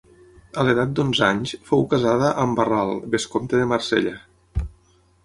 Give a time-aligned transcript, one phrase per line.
[0.59, 4.15] A l'edat d'onze anys fou casada amb Barral, vescomte de Marsella.